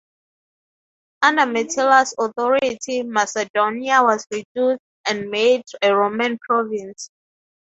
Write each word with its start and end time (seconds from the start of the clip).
Under 1.21 1.45
Metellus' 1.45 2.15
authority 2.17 3.03
Macedonia 3.03 4.01
was 4.01 4.25
reduced 4.31 4.81
and 5.07 5.29
made 5.29 5.61
a 5.83 5.95
Roman 5.95 6.39
province. 6.39 7.11